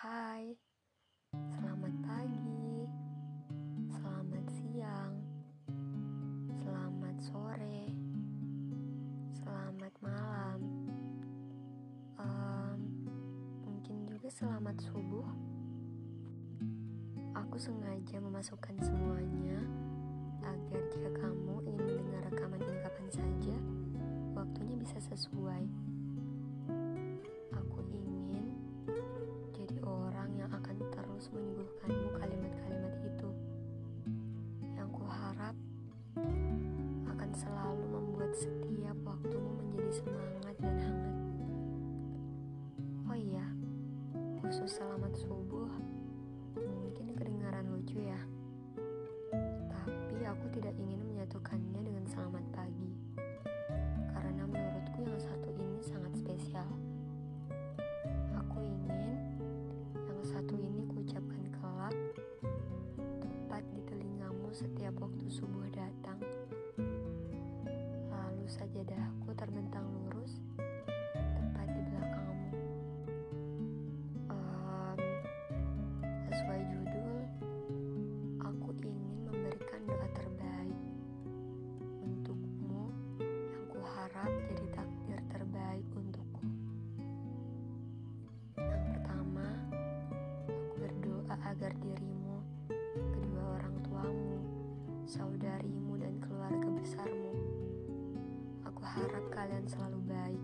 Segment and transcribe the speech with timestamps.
[0.00, 0.56] Hai,
[1.36, 2.88] selamat pagi,
[3.92, 5.12] selamat siang,
[6.56, 7.84] selamat sore,
[9.44, 10.58] selamat malam,
[12.16, 12.80] um,
[13.60, 15.28] mungkin juga selamat subuh.
[17.36, 19.59] Aku sengaja memasukkan semuanya
[44.60, 45.72] khusus selamat subuh,
[46.52, 48.20] mungkin kedengaran lucu ya.
[49.72, 52.92] Tapi aku tidak ingin menyatukannya dengan selamat pagi.
[54.12, 56.68] Karena menurutku yang satu ini sangat spesial.
[58.36, 59.32] Aku ingin
[59.96, 61.96] yang satu ini kuucapkan kelak
[63.24, 66.20] tepat di telingamu setiap waktu subuh datang.
[68.12, 69.19] Lalu sajadahku
[99.40, 100.42] kalian selalu baik,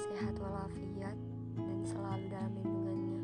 [0.00, 1.12] sehat walafiat,
[1.60, 3.21] dan selalu dalam lindungannya.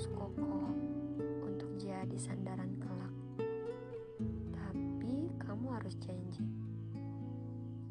[0.00, 0.72] Harus kokoh
[1.44, 3.12] untuk jadi sandaran kelak.
[4.48, 6.40] Tapi kamu harus janji.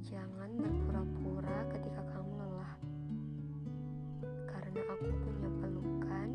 [0.01, 2.73] Jangan berpura-pura ketika kamu lelah.
[4.25, 6.29] Karena aku punya pelukan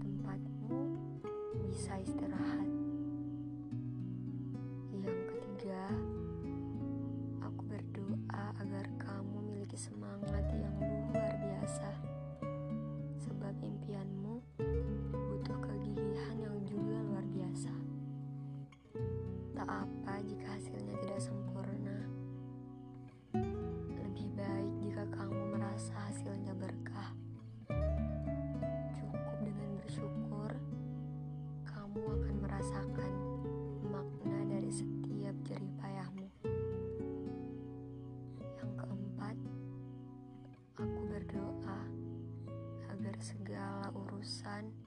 [0.00, 0.80] tempatmu
[1.68, 2.73] bisa istirahat.
[19.64, 22.04] Apa jika hasilnya tidak sempurna.
[23.96, 27.16] Lebih baik jika kamu merasa hasilnya berkah.
[28.92, 30.52] Cukup dengan bersyukur,
[31.64, 33.12] kamu akan merasakan
[33.88, 36.28] makna dari setiap jerih payahmu.
[38.60, 39.36] Yang keempat,
[40.76, 41.80] aku berdoa
[42.92, 44.83] agar segala urusan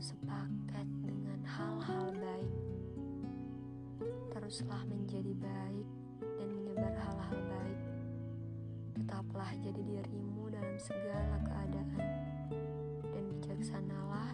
[0.00, 2.52] sepaket dengan hal-hal baik.
[4.32, 5.88] Teruslah menjadi baik
[6.40, 7.80] dan menyebar hal-hal baik.
[8.96, 12.00] Tetaplah jadi dirimu dalam segala keadaan
[13.12, 14.32] dan bijaksanalah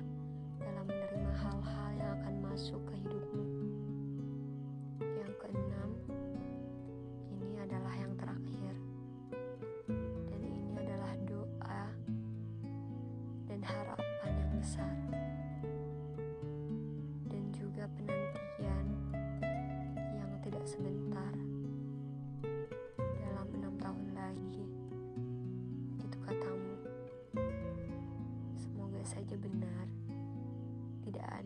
[0.62, 3.55] dalam menerima hal-hal yang akan masuk ke hidupmu.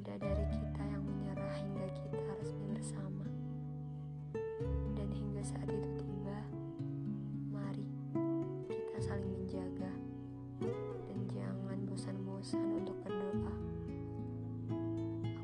[0.00, 3.29] Ada dari kita yang menyerah hingga kita resmi bersama.
[4.97, 6.41] Dan hingga saat itu tiba,
[7.52, 7.85] mari
[8.73, 9.93] kita saling menjaga
[11.05, 13.55] dan jangan bosan-bosan untuk berdoa.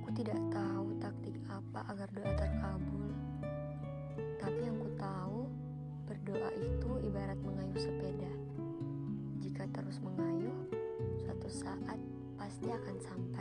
[0.00, 3.12] Aku tidak tahu taktik apa agar doa terkabul,
[4.40, 5.52] tapi yang ku tahu
[6.08, 8.32] berdoa itu ibarat mengayuh sepeda.
[9.44, 10.64] Jika terus mengayuh,
[11.20, 12.00] suatu saat
[12.40, 13.35] pasti akan sampai.